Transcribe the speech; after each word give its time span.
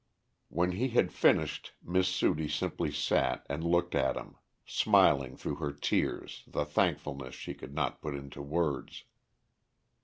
When 0.49 0.71
he 0.71 0.87
had 0.87 1.13
finished 1.13 1.73
Miss 1.83 2.07
Sudie 2.07 2.47
simply 2.47 2.89
sat 2.91 3.45
and 3.47 3.63
looked 3.63 3.93
at 3.93 4.17
him, 4.17 4.35
smiling 4.65 5.37
through 5.37 5.57
her 5.57 5.71
tears 5.71 6.43
the 6.47 6.65
thankfulness 6.65 7.35
she 7.35 7.53
could 7.53 7.75
not 7.75 8.01
put 8.01 8.15
into 8.15 8.41
words. 8.41 9.03